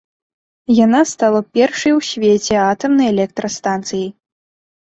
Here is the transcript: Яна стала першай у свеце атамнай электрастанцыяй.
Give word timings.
Яна 0.85 1.01
стала 1.11 1.41
першай 1.59 1.91
у 1.97 2.01
свеце 2.11 2.55
атамнай 2.71 3.07
электрастанцыяй. 3.15 4.09